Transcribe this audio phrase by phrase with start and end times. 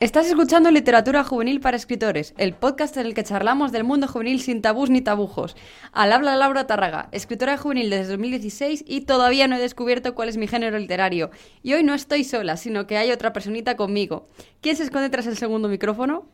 [0.00, 4.40] Estás escuchando Literatura Juvenil para Escritores, el podcast en el que charlamos del mundo juvenil
[4.40, 5.56] sin tabús ni tabujos.
[5.92, 10.38] Al habla Laura Tarraga, escritora juvenil desde 2016 y todavía no he descubierto cuál es
[10.38, 11.30] mi género literario.
[11.62, 14.26] Y hoy no estoy sola, sino que hay otra personita conmigo.
[14.62, 16.26] ¿Quién se esconde tras el segundo micrófono?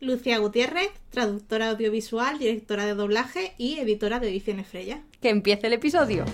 [0.00, 5.02] Lucía Gutiérrez, traductora audiovisual, directora de doblaje y editora de Ediciones Freya.
[5.20, 6.24] Que empiece el episodio.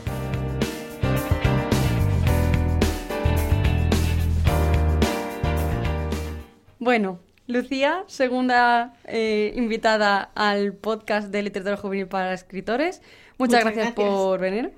[6.87, 7.19] Bueno,
[7.49, 13.03] Lucía, segunda eh, invitada al podcast de literatura juvenil para escritores.
[13.39, 14.71] Muchas, gracias, por venir.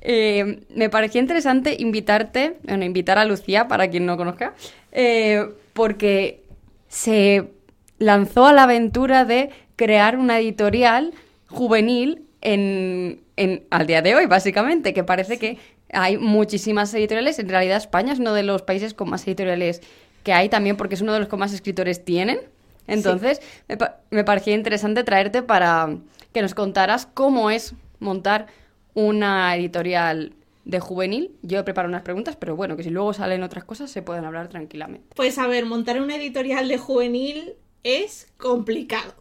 [0.00, 4.54] Eh, me parecía interesante invitarte, bueno, invitar a Lucía, para quien no conozca,
[4.90, 6.42] eh, porque
[6.88, 7.50] se
[7.98, 11.14] lanzó a la aventura de crear una editorial
[11.46, 15.58] juvenil en, en, al día de hoy, básicamente, que parece que
[15.92, 17.38] hay muchísimas editoriales.
[17.38, 19.82] En realidad, España es uno de los países con más editoriales
[20.22, 22.40] que hay también porque es uno de los que más escritores tienen.
[22.86, 23.78] Entonces, me,
[24.10, 25.98] me, parecía interesante traerte para
[26.32, 28.48] que nos contaras cómo es montar
[28.94, 30.34] una editorial
[30.64, 31.30] de juvenil.
[31.42, 34.24] Yo he preparado unas preguntas, pero bueno, que si luego salen otras cosas se pueden
[34.24, 35.14] hablar tranquilamente.
[35.14, 39.14] Pues a ver, montar una editorial de juvenil es complicado.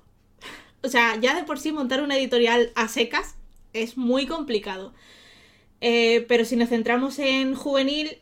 [0.84, 3.36] O sea, ya de por sí montar una editorial a secas
[3.74, 4.94] es muy complicado.
[5.80, 8.18] Eh, pero si nos centramos en juvenil,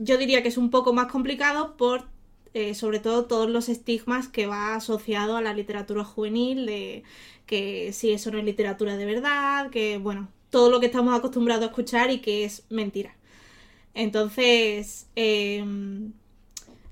[0.00, 2.08] yo diría que es un poco más complicado por
[2.54, 7.04] eh, sobre todo todos los estigmas que va asociado a la literatura juvenil, de
[7.46, 11.64] que si eso no es literatura de verdad, que bueno, todo lo que estamos acostumbrados
[11.64, 13.14] a escuchar y que es mentira.
[13.94, 16.12] Entonces, em,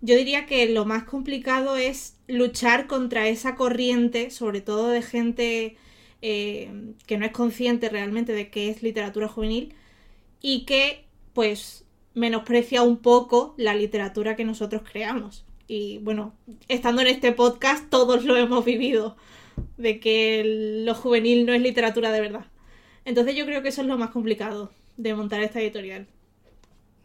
[0.03, 5.77] yo diría que lo más complicado es luchar contra esa corriente, sobre todo de gente
[6.23, 9.75] em, que no es consciente realmente de qué es literatura juvenil
[10.41, 15.45] y que pues menosprecia un poco la literatura que nosotros creamos.
[15.67, 16.35] Y bueno,
[16.69, 19.17] estando en este podcast todos lo hemos vivido,
[19.77, 22.47] de que lo juvenil no es literatura de verdad.
[23.05, 26.07] Entonces yo creo que eso es lo más complicado de montar esta editorial.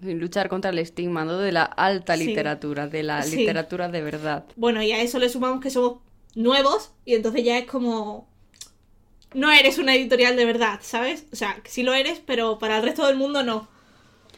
[0.01, 4.45] Luchar contra el estigma de la alta literatura, de la literatura de verdad.
[4.55, 5.99] Bueno, y a eso le sumamos que somos
[6.35, 8.27] nuevos y entonces ya es como...
[9.33, 11.25] No eres una editorial de verdad, ¿sabes?
[11.31, 13.67] O sea, sí lo eres, pero para el resto del mundo no.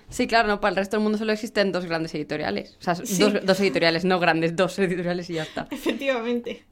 [0.09, 2.77] Sí, claro, no, para el resto del mundo solo existen dos grandes editoriales.
[2.79, 5.67] O sea, dos, editoriales, no grandes, dos editoriales y ya está.
[5.71, 6.63] Efectivamente.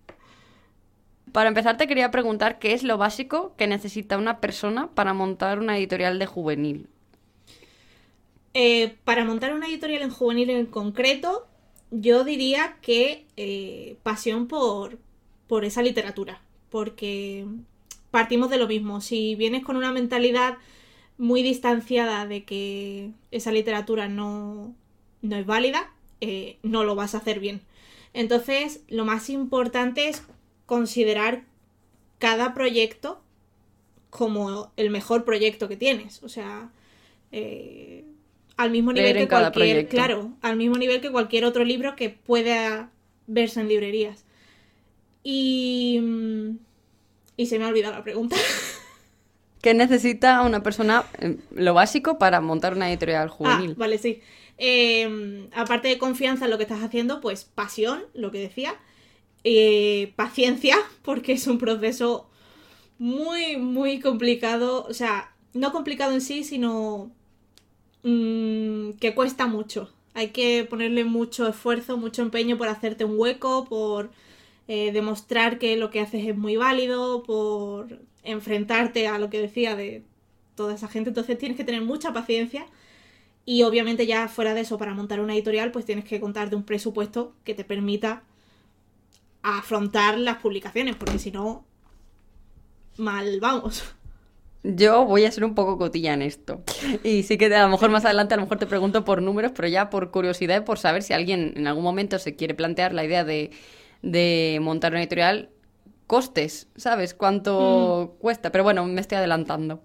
[1.31, 5.59] Para empezar, te quería preguntar qué es lo básico que necesita una persona para montar
[5.59, 6.87] una editorial de juvenil.
[8.53, 11.47] Eh, para montar una editorial en juvenil en concreto,
[11.89, 14.99] yo diría que eh, pasión por,
[15.47, 16.43] por esa literatura.
[16.69, 17.45] Porque
[18.11, 19.01] partimos de lo mismo.
[19.01, 20.57] Si vienes con una mentalidad
[21.17, 24.75] muy distanciada de que esa literatura no,
[25.21, 25.91] no es válida,
[26.21, 27.61] eh, no lo vas a hacer bien.
[28.13, 30.23] Entonces, lo más importante es
[30.65, 31.43] considerar
[32.19, 33.21] cada proyecto
[34.09, 36.21] como el mejor proyecto que tienes.
[36.23, 36.69] O sea,
[37.31, 38.05] eh,
[38.57, 42.91] al mismo nivel que cualquier, claro, al mismo nivel que cualquier otro libro que pueda
[43.27, 44.25] verse en librerías.
[45.23, 46.57] Y, mm,
[47.37, 48.35] y se me ha olvidado la pregunta.
[49.63, 53.71] ¿Qué necesita una persona, eh, lo básico, para montar una editorial ah, juvenil?
[53.71, 54.19] Ah, vale, sí.
[54.57, 58.75] Em, aparte de confianza en lo que estás haciendo, pues pasión, lo que decía.
[59.45, 62.29] Eh, paciencia, porque es un proceso
[62.99, 64.85] muy, muy complicado.
[64.89, 67.13] O sea, no complicado en sí, sino
[68.03, 69.93] mm, que cuesta mucho.
[70.13, 74.11] Hay que ponerle mucho esfuerzo, mucho empeño por hacerte un hueco, por
[74.67, 79.75] eh, demostrar que lo que haces es muy válido, por enfrentarte a lo que decía
[79.75, 80.03] de
[80.55, 81.09] toda esa gente.
[81.09, 82.65] Entonces tienes que tener mucha paciencia.
[83.45, 86.55] Y obviamente ya fuera de eso, para montar una editorial, pues tienes que contar de
[86.55, 88.23] un presupuesto que te permita
[89.41, 91.65] afrontar las publicaciones, porque si no,
[92.97, 93.83] mal vamos.
[94.63, 96.63] Yo voy a ser un poco cotilla en esto.
[97.03, 99.51] Y sí que a lo mejor más adelante a lo mejor te pregunto por números,
[99.53, 102.93] pero ya por curiosidad y por saber si alguien en algún momento se quiere plantear
[102.93, 103.51] la idea de,
[104.01, 105.49] de montar una editorial,
[106.13, 107.15] costes, ¿sabes?
[107.15, 108.21] ¿Cuánto mm.
[108.21, 108.51] cuesta?
[108.51, 109.81] Pero bueno, me estoy adelantando.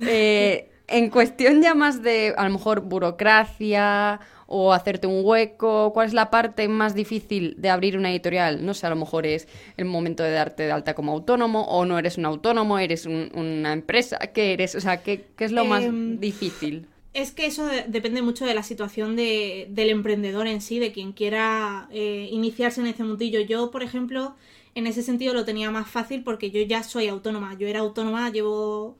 [0.00, 6.08] Eh, en cuestión ya más de, a lo mejor, burocracia o hacerte un hueco, ¿cuál
[6.08, 8.66] es la parte más difícil de abrir una editorial?
[8.66, 9.46] No sé, a lo mejor es
[9.76, 13.72] el momento de darte de alta como autónomo o no eres un autónomo, eres una
[13.72, 14.74] empresa, ¿qué eres?
[14.74, 16.88] O sea, ¿qué, es lo más em, difícil?
[17.18, 21.88] Es que eso depende mucho de la situación del emprendedor en sí, de quien quiera
[21.90, 23.40] eh, iniciarse en ese mundillo.
[23.40, 24.36] Yo, por ejemplo,
[24.76, 27.58] en ese sentido lo tenía más fácil porque yo ya soy autónoma.
[27.58, 28.96] Yo era autónoma, llevo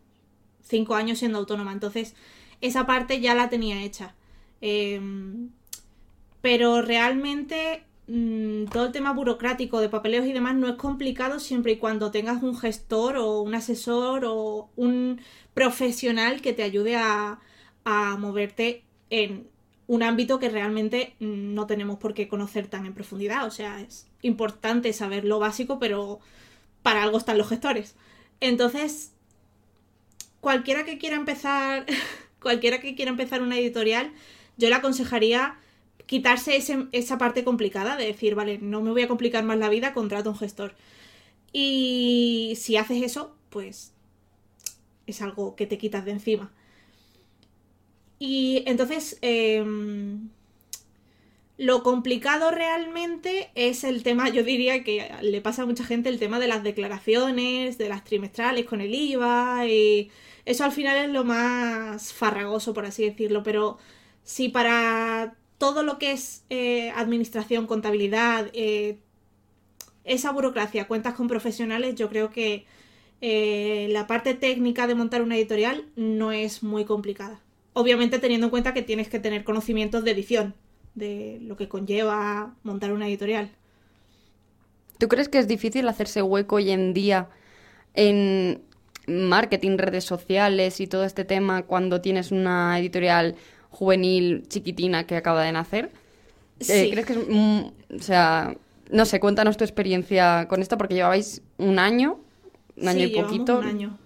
[0.62, 1.70] cinco años siendo autónoma.
[1.70, 2.16] Entonces,
[2.60, 4.16] esa parte ya la tenía hecha.
[4.60, 5.50] Em,
[6.40, 11.70] pero realmente mm, todo el tema burocrático de papeleos y demás no es complicado siempre
[11.72, 15.20] y cuando tengas un gestor o un asesor o un
[15.54, 17.38] profesional que te ayude a,
[17.90, 19.48] a moverte en
[19.86, 23.46] un ámbito que realmente no tenemos por qué conocer tan en profundidad.
[23.46, 26.20] O sea, es importante saber lo básico, pero
[26.82, 27.96] para algo están los gestores.
[28.40, 29.12] Entonces,
[30.40, 31.86] cualquiera que quiera empezar,
[32.42, 34.12] cualquiera que quiera empezar una editorial,
[34.58, 35.56] yo le aconsejaría
[36.04, 36.62] quitarse
[36.92, 40.28] esa parte complicada de decir, vale, no me voy a complicar más la vida, contrato
[40.28, 40.74] un gestor.
[41.54, 43.94] Y si haces eso, pues
[45.06, 46.52] es algo que te quitas de encima.
[48.18, 50.28] Y entonces, em,
[51.56, 56.18] lo complicado realmente es el tema, yo diría que le pasa a mucha gente el
[56.18, 60.10] tema de las declaraciones, de las trimestrales con el IVA, y
[60.44, 63.78] eso al final es lo más farragoso, por así decirlo, pero
[64.22, 68.98] si para todo lo que es eh, administración, contabilidad, eh,
[70.04, 72.66] esa burocracia, cuentas con profesionales, yo creo que
[73.20, 77.40] eh, la parte técnica de montar una editorial no es muy complicada.
[77.78, 80.56] Obviamente teniendo en cuenta que tienes que tener conocimientos de edición,
[80.96, 83.52] de lo que conlleva montar una editorial.
[84.98, 87.28] ¿Tú crees que es difícil hacerse hueco hoy en día
[87.94, 88.62] en
[89.06, 93.36] marketing, redes sociales y todo este tema cuando tienes una editorial
[93.70, 95.92] juvenil chiquitina que acaba de nacer?
[96.58, 96.90] Eh, sí.
[96.90, 97.18] ¿Crees que es...
[97.20, 98.56] o sea,
[98.90, 102.18] no sé, cuéntanos tu experiencia con esto porque llevabais un año,
[102.76, 103.60] un año y poquito.
[103.60, 103.98] Un año.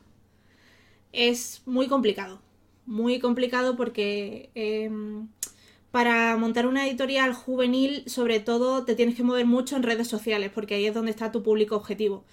[1.11, 2.52] Es muy complicado
[2.87, 5.29] muy complicado porque em,
[5.91, 10.51] para montar una editorial juvenil, sobre todo, te tienes que mover mucho en redes sociales,
[10.55, 12.25] porque ahí es donde está tu público objetivo.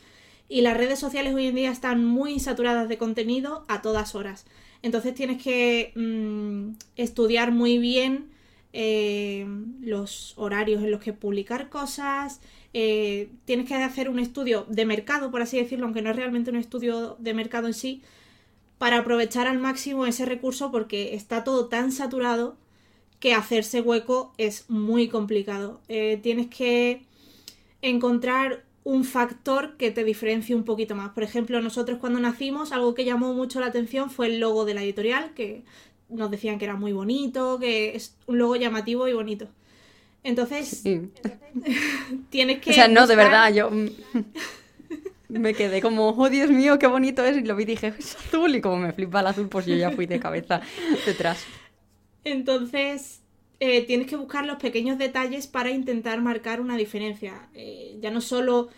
[0.48, 4.46] Y las redes sociales hoy en día están muy saturadas de contenido a todas horas.
[4.82, 8.30] Entonces tienes que mm, estudiar muy bien
[8.72, 12.42] em, los horarios en los que publicar cosas.
[12.74, 16.50] Eh, tienes que hacer un estudio de mercado, por así decirlo, aunque no es realmente
[16.50, 18.02] un estudio de mercado en sí,
[18.80, 22.58] para aprovechar al máximo ese recurso porque está todo tan saturado
[23.20, 25.82] que hacerse hueco es muy complicado.
[25.90, 27.04] Eh, tienes que
[27.82, 31.12] encontrar un factor que te diferencie un poquito más.
[31.12, 34.74] Por ejemplo, nosotros cuando nacimos, algo que llamó mucho la atención fue el logo de
[34.74, 35.64] la editorial, que
[36.08, 39.48] nos decían que era muy bonito, que es un logo llamativo y bonito.
[40.24, 40.84] Entonces,
[42.30, 42.72] tienes que...
[42.72, 43.70] O sea, no, de verdad, yo
[45.30, 47.38] me quedé como, oh Dios mío, qué bonito es.
[47.38, 48.56] Y lo vi y dije, es azul.
[48.56, 50.62] Y como me flipa el azul, pues yo ya fui de cabeza
[51.06, 51.46] detrás.
[52.24, 53.22] Entonces,
[53.60, 57.48] eh, tienes que buscar los pequeños detalles para intentar marcar una diferencia.
[57.54, 58.70] Eh, ya no solo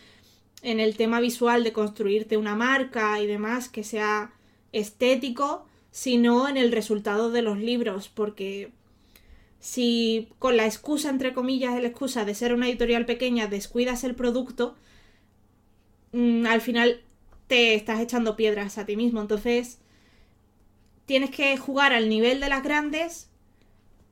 [0.62, 4.31] en el tema visual de construirte una marca y demás que sea
[4.71, 8.71] estético, sino en el resultado de los libros, porque
[9.59, 14.15] si con la excusa, entre comillas, la excusa de ser una editorial pequeña descuidas el
[14.15, 14.75] producto,
[16.12, 17.02] Mm, al final
[17.48, 19.22] te estás echando piedras a ti mismo.
[19.22, 19.80] Entonces,
[21.06, 23.30] tienes que jugar al nivel de las grandes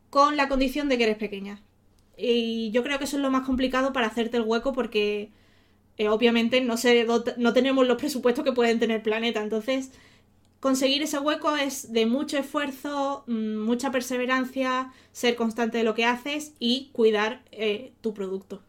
[0.10, 1.62] con la condición de que eres pequeña.
[2.18, 5.32] Y yo creo que eso es lo más complicado para hacerte el hueco porque
[5.98, 7.08] eh, obviamente no, se,
[7.38, 9.42] no tenemos los presupuestos que pueden tener Planeta.
[9.42, 9.92] Entonces,
[10.60, 16.06] conseguir ese hueco es de mucho esfuerzo, mm, mucha perseverancia, ser constante de lo que
[16.06, 18.62] haces y cuidar eh, tu producto.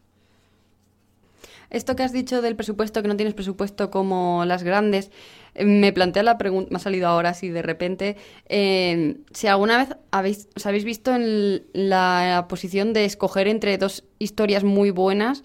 [1.71, 5.09] Esto que has dicho del presupuesto, que no tienes presupuesto como las grandes,
[5.55, 8.17] eh, me plantea la pregunta, me ha salido ahora así de repente,
[8.49, 14.03] eh, si alguna vez habéis, os habéis visto en la posición de escoger entre dos
[14.19, 15.43] historias muy buenas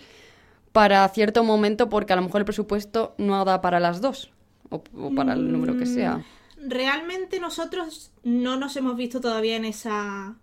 [0.73, 4.30] para cierto momento porque a lo mejor el presupuesto no da para las dos
[4.68, 4.83] o,
[5.14, 6.16] para el número que sea.
[6.16, 10.35] Mm, realmente nosotros no nos hemos visto todavía en esa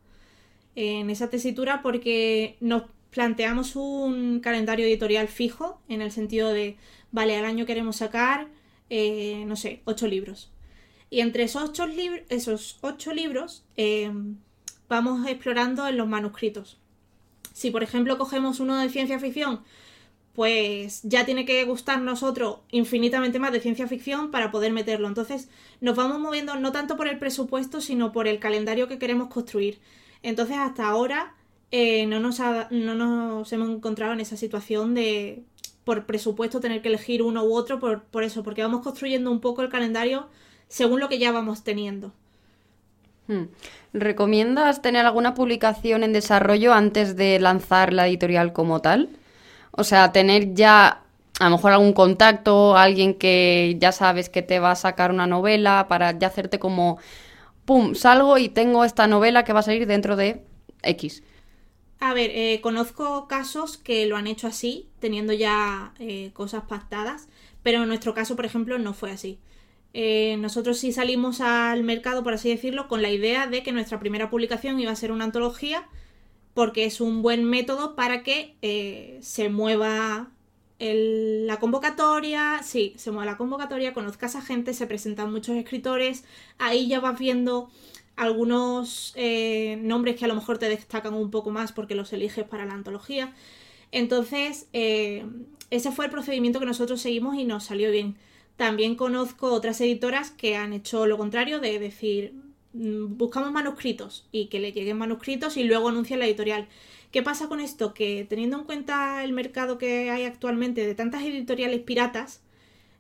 [0.76, 2.84] en esa tesitura porque nos
[3.14, 6.78] planteamos un calendario editorial fijo en el sentido de,
[7.12, 8.48] vale, al año queremos sacar,
[8.90, 10.52] eh, no sé, ocho libros.
[11.10, 11.86] Y entre esos ocho,
[12.30, 14.12] esos ocho libros eh,
[14.90, 16.80] vamos explorando en los manuscritos.
[17.54, 19.62] Si, por ejemplo, cogemos uno de ciencia ficción,
[20.34, 25.08] pues ya tiene que gustarnos otro infinitamente más de ciencia ficción para poder meterlo.
[25.08, 29.28] Entonces nos vamos moviendo no tanto por el presupuesto, sino por el calendario que queremos
[29.28, 29.80] construir.
[30.24, 31.36] Entonces hasta ahora
[31.76, 32.40] eh, no, nos
[32.70, 35.42] no nos hemos encontrado en esa situación de,
[35.84, 39.40] por presupuesto, tener que elegir uno u otro por, por eso, porque vamos construyendo un
[39.40, 40.28] poco el calendario
[40.68, 42.12] según lo que ya vamos teniendo.
[43.28, 43.46] Hmm.
[43.92, 49.10] ¿Recomiendas tener alguna publicación en desarrollo antes de lanzar la editorial como tal?
[49.72, 51.02] O sea, tener ya
[51.40, 55.26] a lo mejor algún contacto, alguien que ya sabes que te va a sacar una
[55.26, 57.00] novela para ya hacerte como,
[57.66, 60.44] ¡pum!, salgo y tengo esta novela que va a salir dentro de
[60.84, 61.24] X.
[62.06, 67.30] A ver, eh, conozco casos que lo han hecho así, teniendo ya eh, cosas pactadas,
[67.64, 69.40] pero en nuestro caso, por ejemplo, no fue así.
[69.94, 74.02] Eh, nosotros sí salimos al mercado, por así decirlo, con la idea de que nuestra
[74.02, 75.88] primera publicación iba a ser una antología,
[76.54, 78.58] porque es un buen método para que
[79.22, 80.30] se mueva
[80.80, 86.26] la convocatoria, sí, se mueva la convocatoria, conozcas a gente, se presentan muchos escritores,
[86.58, 87.70] ahí ya vas viendo
[88.16, 92.46] algunos eh, nombres que a lo mejor te destacan un poco más porque los eliges
[92.46, 93.34] para la antología.
[93.92, 98.18] Entonces, ese fue el procedimiento que nosotros seguimos y nos salió bien.
[98.58, 102.34] También conozco otras editoras que han hecho lo contrario, de decir,
[102.74, 106.68] mm, buscamos manuscritos y que le lleguen manuscritos y luego anuncian la editorial.
[107.12, 107.94] ¿Qué pasa con esto?
[107.94, 112.42] Que teniendo en cuenta el mercado que hay actualmente de tantas editoriales piratas,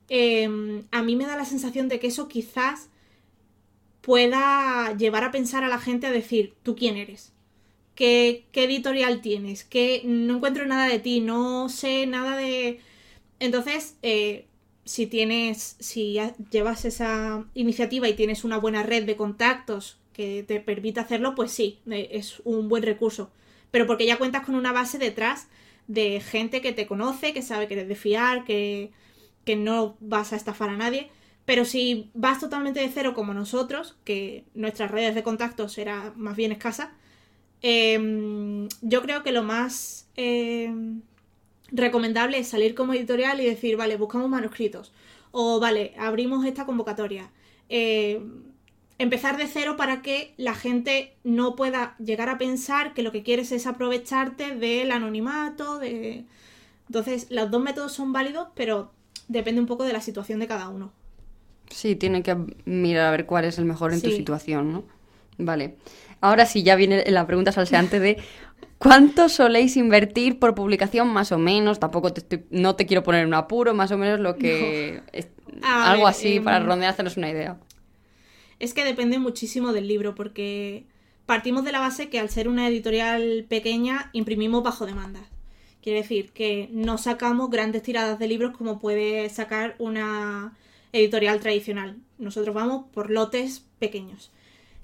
[0.09, 2.89] em, a mí me da la sensación de que eso quizás
[4.03, 7.31] pueda llevar a pensar a la gente a decir, ¿tú quién eres?
[7.95, 9.63] ¿Qué, qué editorial tienes?
[9.63, 12.81] Que no encuentro nada de ti, no sé nada de...
[13.39, 14.45] Entonces, eh,
[14.83, 16.19] si tienes, si
[16.51, 21.51] llevas esa iniciativa y tienes una buena red de contactos que te permite hacerlo, pues
[21.51, 23.31] sí, eh, es un buen recurso.
[23.71, 25.47] Pero porque ya cuentas con una base detrás
[25.87, 28.91] de gente que te conoce, que sabe que eres de fiar, que,
[29.45, 31.09] que no vas a estafar a nadie.
[31.45, 36.35] Pero si vas totalmente de cero como nosotros, que nuestras redes de contactos era más
[36.37, 36.93] bien escasa,
[37.61, 41.01] em, yo creo que lo más em,
[41.71, 44.93] recomendable es salir como editorial y decir, vale, buscamos manuscritos.
[45.31, 47.31] O vale, abrimos esta convocatoria.
[47.69, 48.21] Eh,
[48.99, 53.23] empezar de cero para que la gente no pueda llegar a pensar que lo que
[53.23, 56.25] quieres es aprovecharte del anonimato, de...
[56.87, 58.91] Entonces, los dos métodos son válidos, pero
[59.27, 60.91] depende un poco de la situación de cada uno.
[61.73, 64.83] Sí, tiene que mirar a ver cuál es el mejor en tu situación, ¿no?
[65.37, 65.75] Vale.
[66.21, 68.17] Ahora sí, ya viene la pregunta salseante de
[68.83, 71.79] ¿Cuánto soléis invertir por publicación más o menos?
[71.79, 75.01] Tampoco te no te quiero poner un apuro, más o menos lo que...
[75.63, 77.57] algo así para em, rondear, hacernos una idea.
[78.59, 80.85] Es que depende muchísimo del libro, porque
[81.25, 85.21] partimos de la base que al ser una editorial pequeña imprimimos bajo demanda.
[85.81, 90.57] Quiere decir que no sacamos grandes tiradas de libros como puede sacar una
[90.93, 91.97] editorial tradicional.
[92.17, 94.31] Nosotros vamos por lotes pequeños.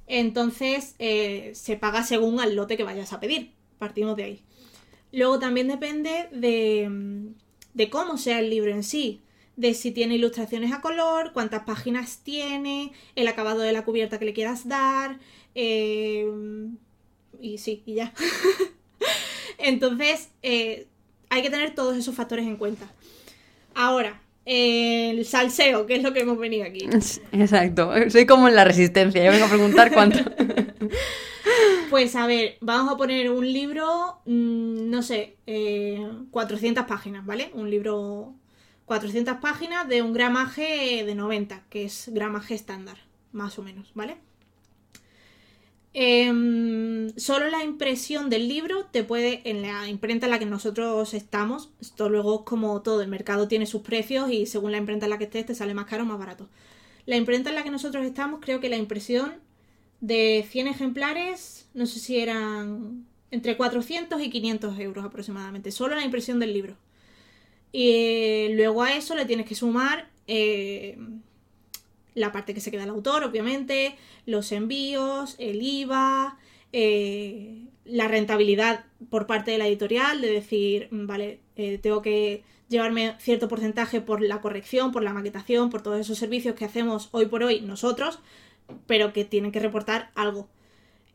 [0.07, 4.43] Entonces eh, se paga según al lote que vayas a pedir partimos de ahí.
[5.11, 9.21] Luego también depende de, cómo sea el libro en sí,
[9.55, 14.25] de si tiene ilustraciones a color, cuántas páginas tiene, el acabado de la cubierta que
[14.25, 15.17] le quieras dar,
[15.55, 16.29] eh,
[17.41, 18.13] y sí, y ya.
[19.57, 20.87] Entonces, eh,
[21.29, 22.91] hay que tener todos esos factores en cuenta.
[23.73, 26.89] Ahora, el salseo, que es lo que hemos venido aquí.
[27.31, 30.19] Exacto, soy como en la resistencia, yo vengo a preguntar cuánto.
[31.89, 35.37] Pues a ver, vamos a poner un libro, mm, no sé,
[36.29, 37.49] 400 eh, páginas, ¿vale?
[37.55, 38.35] Un libro
[38.85, 42.97] 400 páginas de un gramaje de 90, que es gramaje estándar,
[43.31, 44.17] más o menos, ¿vale?
[45.93, 51.13] Em, solo la impresión del libro te puede, en la imprenta en la que nosotros
[51.15, 55.09] estamos, esto luego como todo, el mercado tiene sus precios y según la imprenta en
[55.09, 56.47] la que estés te sale más caro o más barato.
[57.05, 59.33] La imprenta en la que nosotros estamos, creo que la impresión
[60.01, 66.05] de 100 ejemplares, no sé si eran entre 400 y 500 euros aproximadamente, solo la
[66.05, 66.77] impresión del libro.
[67.71, 70.97] Y luego a eso le tienes que sumar eh,
[72.15, 76.37] la parte que se queda el autor, obviamente, los envíos, el IVA,
[76.73, 82.43] eh, la rentabilidad por parte de la editorial, de decir, mm, vale, eh, tengo que
[82.69, 87.09] llevarme cierto porcentaje por la corrección, por la maquetación, por todos esos servicios que hacemos
[87.11, 88.19] hoy por hoy nosotros,
[88.87, 90.47] pero que tienen que reportar algo.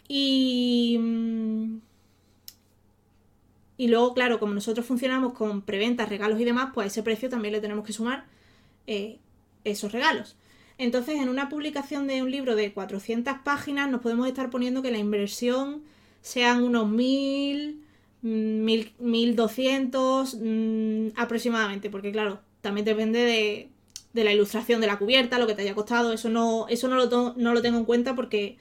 [0.08, 0.98] Y.
[1.00, 1.78] Mm,
[3.76, 7.28] y luego, claro, como nosotros funcionamos con preventas, regalos y demás, pues a ese precio
[7.28, 8.24] también le tenemos que sumar
[8.86, 9.18] eh,
[9.64, 10.36] esos regalos.
[10.78, 14.90] Entonces, en una publicación de un libro de 400 páginas, nos podemos estar poniendo que
[14.90, 15.82] la inversión
[16.20, 17.82] sean unos 1000,
[18.22, 23.70] 1200 mm, aproximadamente, porque claro, también depende
[24.12, 26.96] de, la ilustración de la cubierta, lo que te haya costado, eso no, eso no
[26.96, 28.58] lo tengo en cuenta porque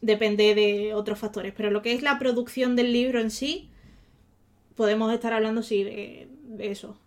[0.00, 1.52] depende de otros factores.
[1.56, 3.68] Pero lo que es la producción del libro en sí,
[4.74, 6.28] podemos estar hablando sí de,
[6.58, 6.98] eso.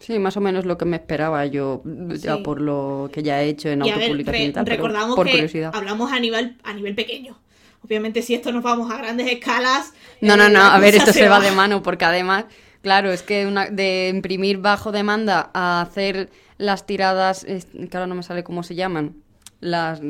[0.00, 1.82] Sí, más o menos lo que me esperaba yo,
[2.18, 4.64] ya por lo que ya he hecho en autopublicación.
[4.64, 5.70] recordamos por que curiosidad.
[5.74, 7.38] hablamos a nivel, a nivel pequeño.
[7.84, 9.92] Obviamente, si esto nos vamos a grandes escalas.
[10.22, 12.46] No, no, no, a ver, esto se va de mano, porque además,
[12.82, 18.14] claro, es que una, de imprimir bajo demanda a hacer las tiradas, que ahora no
[18.14, 19.16] me sale cómo se llaman,
[19.60, 20.00] las,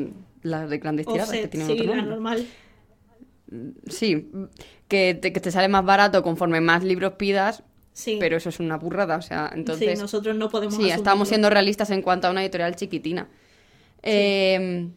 [0.41, 2.05] las de grandes tiradas que tienen otro nombre.
[2.05, 2.47] normal.
[3.87, 4.31] Sí,
[4.87, 7.63] que te, que te sale más barato conforme más libros pidas,
[8.01, 8.17] Sí.
[8.19, 9.93] pero eso es una burrada, o sea, entonces...
[9.97, 13.27] sí, nosotros no podemos Sí, estamos siendo realistas en cuanto a una editorial chiquitina.
[14.03, 14.89] Eh,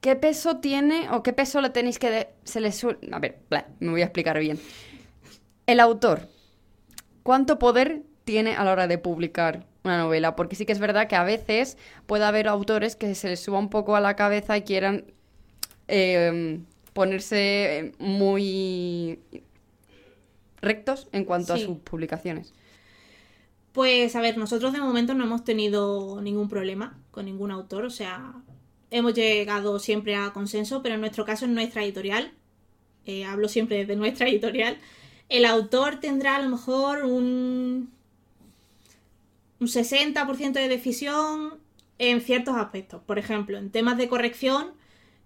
[0.00, 2.10] ¿Qué peso tiene o qué peso le tenéis que...
[2.10, 4.58] de- se le su- A ver, bla, me voy a explicar bien.
[5.66, 6.28] El autor,
[7.22, 10.34] ¿cuánto poder tiene a la hora de publicar una novela?
[10.36, 13.58] Porque sí que es verdad que a veces puede haber autores que se les suba
[13.58, 15.04] un poco a la cabeza y quieran
[15.88, 16.58] eh,
[16.92, 19.20] ponerse muy
[20.64, 22.52] rectos en cuanto a sus publicaciones.
[23.72, 27.90] Pues a ver, nosotros de momento no hemos tenido ningún problema con ningún autor, o
[27.90, 28.34] sea,
[28.90, 32.32] hemos llegado siempre a consenso, pero en nuestro caso, en nuestra editorial,
[33.06, 34.78] eh, hablo siempre de nuestra editorial,
[35.28, 37.90] el autor tendrá a lo mejor un,
[39.58, 41.58] un 60% de decisión
[41.98, 43.02] en ciertos aspectos.
[43.02, 44.72] Por ejemplo, en temas de corrección,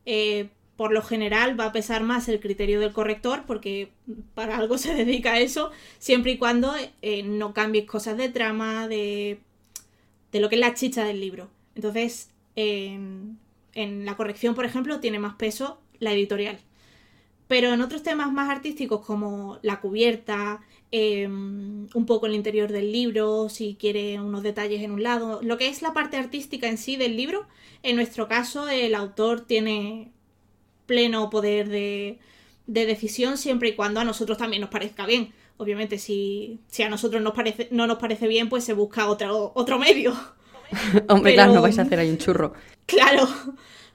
[0.06, 3.90] eh, por lo general va a pesar más el criterio del corrector, porque
[4.34, 8.86] para algo se dedica a eso, siempre y cuando eh, no cambies cosas de trama,
[8.86, 9.40] de,
[10.30, 11.50] de lo que es la chicha del libro.
[11.74, 13.38] Entonces, en,
[13.74, 16.60] la corrección, por ejemplo, tiene más peso la editorial.
[17.48, 20.60] Pero en otros temas más artísticos como la cubierta,
[20.92, 25.58] eh, un poco el interior del libro, si quiere unos detalles en un lado, lo
[25.58, 27.48] que es la parte artística en sí del libro,
[27.82, 30.12] en nuestro caso el autor tiene
[30.88, 32.18] pleno poder de,
[32.66, 35.32] de decisión siempre y cuando a nosotros también nos parezca bien.
[35.58, 39.52] Obviamente si, si a nosotros nos parece, no nos parece bien, pues se busca otro,
[39.54, 40.14] otro medio.
[41.08, 42.54] Hombre, claro, no vais a hacer ahí un churro.
[42.86, 43.28] Claro,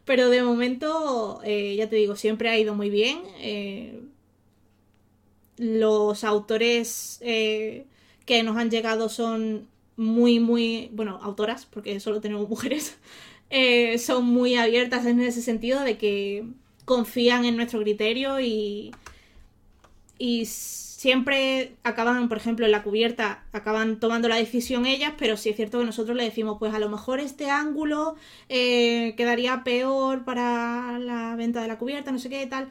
[0.06, 3.22] pero de momento, eh, ya te digo, siempre ha ido muy bien.
[3.40, 4.02] eh,
[5.58, 7.86] los autores eh,
[8.26, 12.98] que nos han llegado son muy, muy, bueno, autoras, porque solo tenemos mujeres,
[14.00, 16.46] son muy abiertas en ese sentido de que
[16.86, 18.92] confían en nuestro criterio y,
[20.18, 25.50] y siempre acaban, por ejemplo, en la cubierta, acaban tomando la decisión ellas, pero sí
[25.50, 28.16] es cierto que nosotros le decimos, pues a lo mejor este ángulo
[28.50, 32.70] eh, quedaría peor para la venta de la cubierta, no sé qué tal.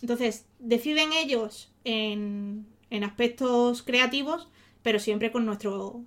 [0.00, 4.48] Entonces, deciden ellos en, en aspectos creativos,
[4.82, 6.00] pero siempre con nuestro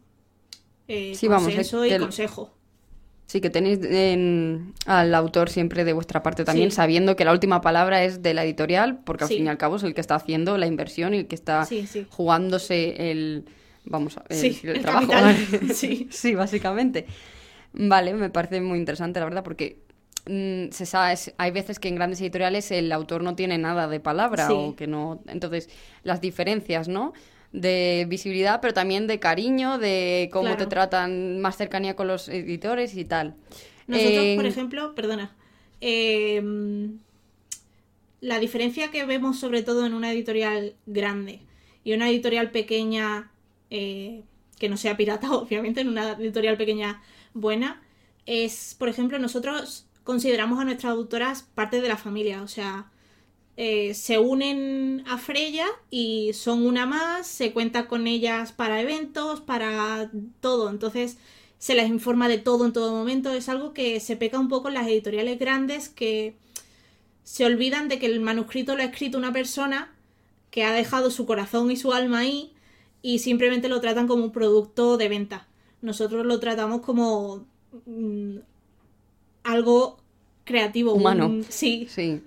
[0.88, 2.54] eh, Sí, vamos, consenso y el- consejo.
[3.28, 6.78] Sí, que tenéis en- al autor siempre de vuestra parte también, Sí.
[6.78, 9.36] sabiendo que la última palabra es de la editorial, porque al Sí.
[9.36, 11.66] fin y al cabo es el que está haciendo la inversión y el que está
[11.66, 13.44] Sí, jugándose el,
[13.84, 15.12] vamos, a el, el el trabajo.
[15.74, 16.08] Sí.
[16.10, 17.06] sí, básicamente.
[17.74, 19.82] Vale, me parece muy interesante, la verdad, porque
[20.26, 24.00] mm, se sabe, hay veces que en grandes editoriales el autor no tiene nada de
[24.00, 25.22] palabra o que no...
[25.28, 25.70] Entonces,
[26.04, 27.14] las diferencias, ¿no?
[27.52, 32.96] De visibilidad, pero también de cariño, de cómo te tratan más cercanía con los editores
[32.96, 33.36] y tal.
[33.88, 35.36] Nosotros, Eh, por ejemplo, perdona,
[35.80, 36.42] eh,
[38.22, 41.42] la diferencia que vemos sobre todo en una editorial grande
[41.84, 43.32] y una editorial pequeña
[43.70, 44.24] eh,
[44.60, 47.02] que no sea pirata, obviamente, en una editorial pequeña
[47.34, 47.82] buena,
[48.26, 52.92] es, por ejemplo, nosotros consideramos a nuestras autoras parte de la familia, o sea,
[53.58, 59.42] eh, se unen a Freya y son una más, se cuenta con ellas para eventos,
[59.42, 61.18] para todo, entonces
[61.58, 64.68] se les informa de todo en todo momento, es algo que se peca un poco
[64.68, 66.36] en las editoriales grandes que
[67.24, 69.94] se olvidan de que el manuscrito lo ha escrito una persona
[70.52, 72.54] que ha dejado su corazón y su alma ahí
[73.02, 75.48] y simplemente lo tratan como un producto de venta.
[75.82, 77.46] Nosotros lo tratamos como
[77.86, 78.38] mm,
[79.44, 79.98] algo
[80.46, 81.28] creativo, Humano.
[81.28, 82.22] un- sí, Sí.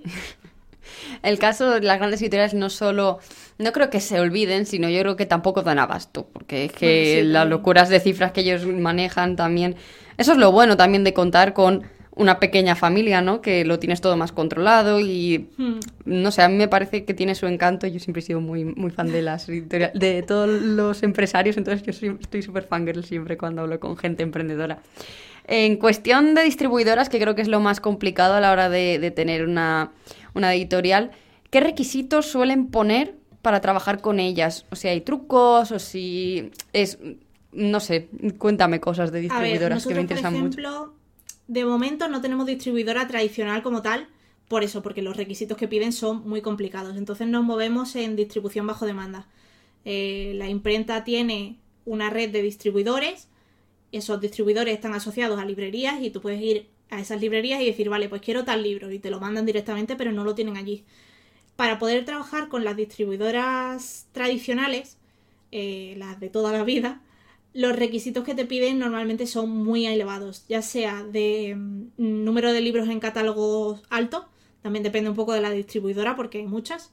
[1.23, 3.19] El caso de las grandes editoriales no solo,
[3.59, 6.87] no creo que se olviden, sino yo creo que tampoco dan abasto, porque es que
[6.87, 7.51] Bueno, sí, las también.
[7.59, 9.77] locuras de cifras que ellos manejan también,
[10.19, 11.83] eso es lo bueno también de contar con
[12.17, 13.41] una pequeña familia, ¿no?
[13.41, 15.79] Que lo tienes todo más controlado y Hmm.
[16.05, 17.87] no sé, a mí me parece que tiene su encanto.
[17.87, 21.83] Yo siempre he sido muy, muy fan de las editoriales, de todos los empresarios, entonces
[21.87, 24.81] yo soy- estoy súper fangirl siempre cuando hablo con gente emprendedora.
[25.53, 29.01] En cuestión de distribuidoras, que creo que es lo más complicado a la hora de,
[29.01, 29.91] de tener una,
[30.33, 31.11] una editorial,
[31.51, 34.65] ¿qué requisitos suelen poner para trabajar con ellas?
[34.71, 36.99] O si hay trucos, o si es,
[37.51, 38.09] no sé,
[38.39, 40.61] cuéntame cosas de A ver, distribuidoras que me nosotros, por interesan mucho.
[40.61, 40.95] ejemplo,
[41.49, 44.07] de momento no tenemos distribuidora tradicional como tal,
[44.47, 46.97] por eso, porque los requisitos que piden son muy complicados.
[46.97, 49.27] Entonces nos movemos en distribución bajo demanda.
[49.85, 53.27] Eh, la imprenta tiene una red de distribuidores,
[53.93, 57.89] esos distribuidores están asociados a librerías y tú puedes ir a esas librerías y decir,
[57.89, 60.85] vale, pues quiero tal libro y te lo mandan directamente, pero no lo tienen allí.
[61.57, 64.99] Para poder trabajar con las distribuidoras tradicionales,
[65.53, 67.03] eh, las de toda la vida,
[67.53, 72.61] los requisitos que te piden normalmente son muy elevados, ya sea de mm, número de
[72.61, 74.29] libros en catálogo alto,
[74.63, 76.93] también depende un poco de la distribuidora porque hay muchas,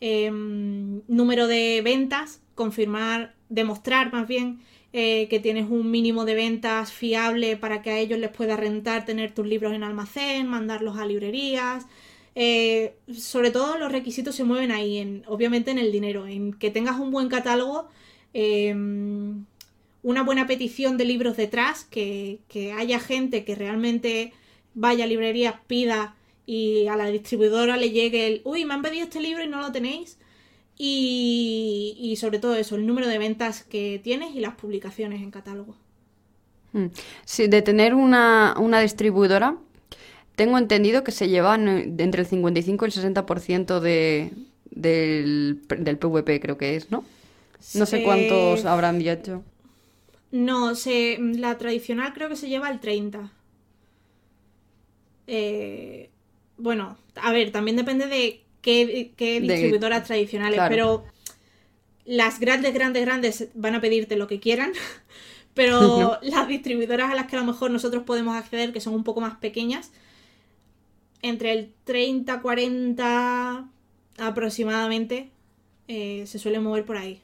[0.00, 4.60] em, número de ventas, confirmar, demostrar más bien
[4.92, 9.04] eh, que tienes un mínimo de ventas fiable para que a ellos les pueda rentar
[9.06, 11.86] tener tus libros en almacén, mandarlos a librerías.
[12.34, 16.70] Eh, sobre todo los requisitos se mueven ahí, en, obviamente en el dinero, en que
[16.70, 17.88] tengas un buen catálogo,
[18.34, 19.44] em,
[20.02, 24.32] una buena petición de libros detrás, que, que haya gente que realmente
[24.74, 29.04] vaya a librerías, pida y a la distribuidora le llegue el, uy, me han pedido
[29.04, 30.18] este libro y no lo tenéis.
[30.78, 35.76] Y, sobre todo eso, el número de ventas que tienes y las publicaciones en catálogo.
[36.72, 36.86] Hmm.
[37.24, 39.56] Sí, de tener una, distribuidora,
[40.34, 41.68] tengo entendido que se llevan
[42.00, 44.32] entre el 55 y el 60% de,
[44.70, 47.04] del, del PVP, creo que es, ¿no?
[47.74, 49.44] No sé cuántos habrán dicho.
[50.32, 53.30] No, se, la tradicional creo que se lleva el 30.
[55.26, 56.10] Eh,
[56.56, 61.04] bueno, a ver, también depende de qué, distribuidoras tradicionales, pero
[62.04, 64.72] las grandes, grandes, grandes van a pedirte lo que quieran,
[65.54, 69.04] pero las distribuidoras a las que a lo mejor nosotros podemos acceder, que son un
[69.04, 69.90] poco más pequeñas,
[71.20, 73.68] entre el 30, 40
[74.18, 75.30] aproximadamente,
[75.88, 77.20] eh, se suele mover por ahí.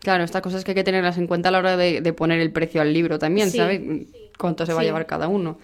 [0.00, 2.52] Claro, estas cosas que hay que tenerlas en cuenta a la hora de, poner el
[2.52, 3.80] precio al libro también, ¿sabes?
[4.38, 5.58] Cuánto se va a llevar cada uno.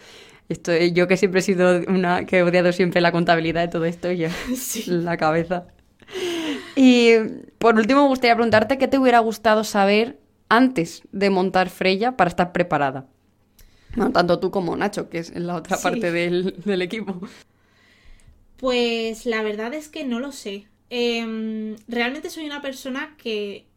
[0.51, 3.85] Esto, yo que siempre he sido una que he odiado siempre la contabilidad de todo
[3.85, 4.33] esto, ya
[4.87, 5.69] la cabeza.
[6.75, 7.13] Y
[7.59, 12.29] por último, me gustaría preguntarte qué te hubiera gustado saber antes de montar Freya para
[12.29, 13.07] estar preparada.
[14.13, 17.21] tanto tú como Nacho, que es la otra parte del, equipo.
[18.57, 20.67] Pues la verdad es que no lo sé.
[20.91, 23.70] Em, realmente soy una persona que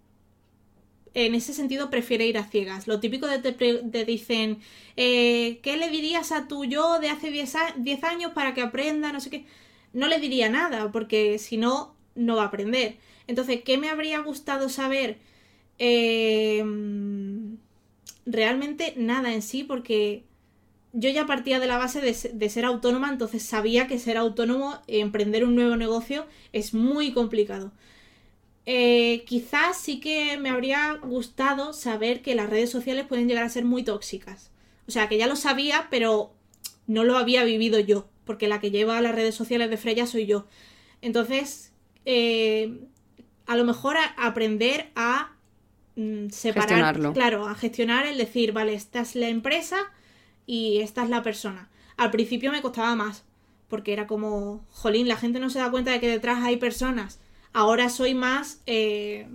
[1.13, 2.87] en ese sentido prefiere ir a ciegas.
[2.87, 4.59] Lo típico de te, dicen,
[4.97, 9.11] eh, ¿qué le dirías a tu yo de hace 10 años para que aprenda?
[9.11, 9.45] No sé qué.
[9.93, 12.97] No le diría nada, porque si no, no va a aprender.
[13.27, 15.19] Entonces, ¿qué me habría gustado saber?
[15.77, 17.57] Em,
[18.25, 20.23] realmente nada en sí, porque
[20.93, 24.79] yo ya partía de la base de, de, ser autónoma, entonces sabía que ser autónomo,
[24.87, 27.71] emprender un nuevo negocio es muy complicado.
[28.65, 33.49] Eh, quizás sí que me habría gustado saber que las redes sociales pueden llegar a
[33.49, 34.51] ser muy tóxicas.
[34.87, 36.33] O sea, que ya lo sabía, pero
[36.87, 40.25] no lo había vivido yo, porque la que lleva las redes sociales de Freya soy
[40.25, 40.45] yo.
[41.01, 41.73] Entonces,
[42.05, 42.79] eh,
[43.45, 45.35] a lo mejor aprender a
[45.95, 49.77] mm, separar, claro, a gestionar el decir, vale, esta es la empresa
[50.45, 51.69] y esta es la persona.
[51.97, 53.25] Al principio me costaba más,
[53.67, 57.19] porque era como, jolín, la gente no se da cuenta de que detrás hay personas
[57.53, 59.27] Ahora soy más eh,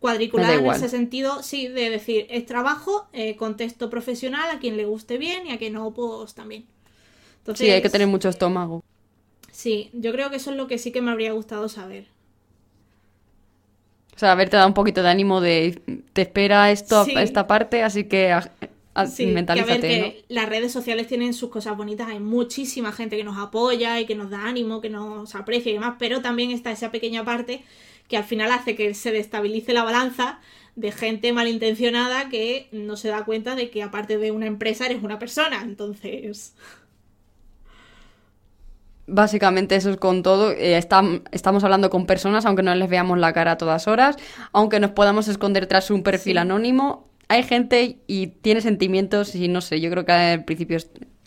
[0.00, 4.84] cuadricular en ese sentido, sí, de decir, es trabajo, eh, contexto profesional, a quien le
[4.84, 6.66] guste bien y a quien no, pues también.
[7.54, 8.82] sí, hay que tener mucho estómago.
[9.50, 12.06] Sí, yo creo que eso es lo que sí que me habría gustado saber.
[14.16, 15.80] O sea, haberte dado un poquito de ánimo de
[16.12, 18.34] te espera esto, esta parte, así que
[19.06, 22.92] sí, mentalízate, que a ver, que las redes sociales tienen sus cosas bonitas, hay muchísima
[22.92, 26.20] gente que nos apoya y que nos da ánimo, que nos aprecia y demás, pero
[26.20, 27.62] también está esa pequeña parte
[28.08, 30.40] que al final hace que se destabilice la balanza
[30.74, 35.02] de gente malintencionada que no se da cuenta de que aparte de una empresa eres
[35.02, 36.54] una persona, entonces...
[39.12, 40.52] Básicamente eso es con todo.
[40.52, 44.16] Eh, estamos hablando con personas, aunque no les veamos la cara a todas horas,
[44.52, 49.60] aunque nos podamos esconder tras un perfil anónimo, hay gente y tiene sentimientos y no
[49.60, 50.78] sé, yo creo que al principio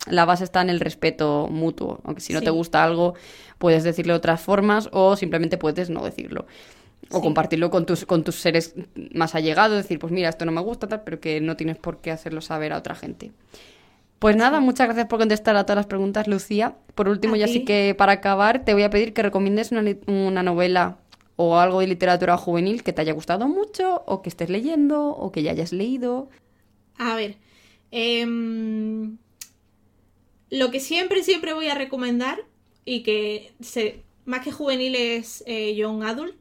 [0.06, 3.14] la base está en el respeto mutuo, aunque si no te gusta algo
[3.56, 6.46] puedes decirlo de otras formas o simplemente puedes no decirlo.
[7.10, 8.74] O compartirlo con tus, con tus seres
[9.14, 12.02] más allegados, decir, pues mira, esto no me gusta, tal, pero que no tienes por
[12.02, 13.32] qué hacerlo saber a otra gente.
[14.18, 16.76] Pues nada, muchas gracias por contestar a todas las preguntas, Lucía.
[16.94, 20.42] Por último, ya sí que para acabar, te voy a pedir que recomiendes una, una
[20.42, 20.98] novela
[21.36, 25.32] o algo de literatura juvenil que te haya gustado mucho o que estés leyendo o
[25.32, 26.28] que ya hayas leído.
[26.96, 27.36] A ver,
[27.90, 29.18] em,
[30.50, 32.44] lo que siempre, siempre voy a recomendar
[32.84, 33.52] y que
[34.24, 36.36] más que juvenil es eh, young adult,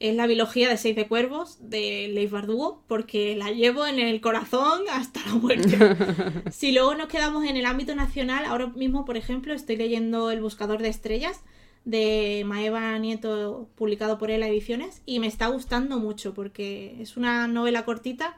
[0.00, 4.22] es la biología de Seis de Cuervos de Leif Bardugo, porque la llevo en el
[4.22, 5.76] corazón hasta la muerte.
[6.50, 10.40] si luego nos quedamos en el ámbito nacional, ahora mismo, por ejemplo, estoy leyendo El
[10.40, 11.42] Buscador de Estrellas,
[11.84, 17.48] de Maeva Nieto publicado por Ela Ediciones y me está gustando mucho porque es una
[17.48, 18.36] novela cortita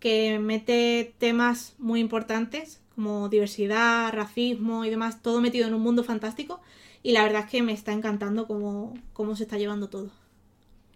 [0.00, 6.04] que mete temas muy importantes como diversidad, racismo y demás, todo metido en un mundo
[6.04, 6.60] fantástico
[7.02, 10.10] y la verdad es que me está encantando cómo, cómo se está llevando todo.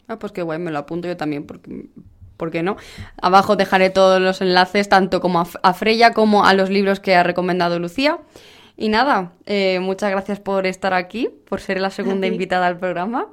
[0.09, 1.89] Ah, pues qué guay, me lo apunto yo también porque
[2.41, 2.77] ¿por qué no?
[3.21, 7.23] Abajo dejaré todos los enlaces, tanto como a Freya como a los libros que ha
[7.23, 8.19] recomendado Lucía.
[8.81, 13.29] Y nada, eh, muchas gracias por estar aquí, por ser la segunda invitada al programa.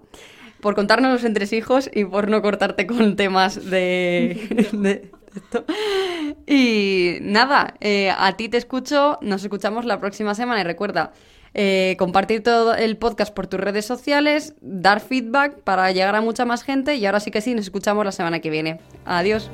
[0.59, 5.63] por contarnos los entresijos y por no cortarte con temas de, de esto.
[6.45, 11.13] Y nada, eh, a ti te escucho, nos escuchamos la próxima semana y recuerda,
[11.53, 16.43] eh, compartir todo el podcast por tus redes sociales, dar feedback para llegar a mucha
[16.43, 18.81] más gente y ahora sí que sí, nos escuchamos la semana que viene.
[19.05, 19.49] Adiós.